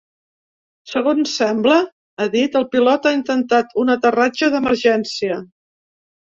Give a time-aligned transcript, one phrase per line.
[0.93, 5.39] Segons sembla, ha dit, el pilot ha intentat un aterratge d’emergència.